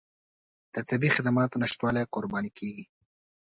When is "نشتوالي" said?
1.63-2.03